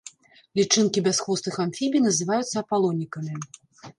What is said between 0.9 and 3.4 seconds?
бясхвостых амфібій называюцца апалонікамі.